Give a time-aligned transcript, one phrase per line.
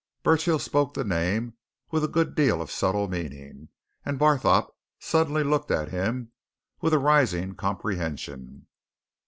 [0.23, 1.53] Burchill spoke the name
[1.91, 3.69] with a good deal of subtle meaning,
[4.03, 6.31] and Barthorpe suddenly looked at him
[6.81, 8.65] with a rising comprehension.